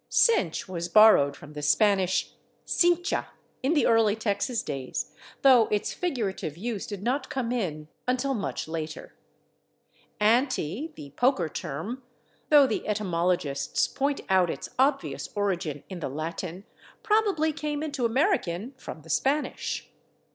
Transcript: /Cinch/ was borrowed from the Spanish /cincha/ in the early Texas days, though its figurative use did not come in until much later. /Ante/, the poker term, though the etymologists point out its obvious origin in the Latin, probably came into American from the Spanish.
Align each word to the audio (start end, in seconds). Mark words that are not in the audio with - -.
/Cinch/ 0.09 0.67
was 0.67 0.89
borrowed 0.89 1.35
from 1.35 1.53
the 1.53 1.61
Spanish 1.61 2.33
/cincha/ 2.65 3.27
in 3.61 3.75
the 3.75 3.85
early 3.85 4.15
Texas 4.15 4.63
days, 4.63 5.13
though 5.43 5.67
its 5.67 5.93
figurative 5.93 6.57
use 6.57 6.87
did 6.87 7.03
not 7.03 7.29
come 7.29 7.51
in 7.51 7.87
until 8.07 8.33
much 8.33 8.67
later. 8.67 9.13
/Ante/, 10.19 10.95
the 10.95 11.11
poker 11.11 11.47
term, 11.47 12.01
though 12.49 12.65
the 12.65 12.87
etymologists 12.87 13.87
point 13.87 14.21
out 14.27 14.49
its 14.49 14.69
obvious 14.79 15.29
origin 15.35 15.83
in 15.87 15.99
the 15.99 16.09
Latin, 16.09 16.65
probably 17.03 17.53
came 17.53 17.83
into 17.83 18.03
American 18.03 18.73
from 18.79 19.03
the 19.03 19.09
Spanish. 19.11 19.87